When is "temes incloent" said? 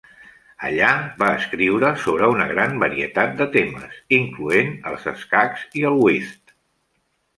3.59-4.75